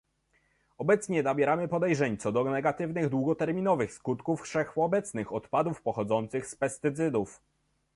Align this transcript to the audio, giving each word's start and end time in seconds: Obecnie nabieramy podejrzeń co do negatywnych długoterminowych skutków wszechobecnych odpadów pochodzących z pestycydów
Obecnie 0.77 1.23
nabieramy 1.23 1.67
podejrzeń 1.67 2.17
co 2.17 2.31
do 2.31 2.43
negatywnych 2.43 3.09
długoterminowych 3.09 3.93
skutków 3.93 4.41
wszechobecnych 4.41 5.33
odpadów 5.33 5.81
pochodzących 5.81 6.47
z 6.47 6.55
pestycydów 6.55 7.41